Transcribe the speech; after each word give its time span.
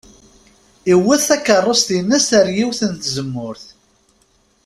Iwet 0.93 1.21
takeṛṛust-ines 1.27 2.27
ar 2.39 2.47
yiwet 2.57 2.79
n 2.91 2.93
tzemmurt. 2.95 3.65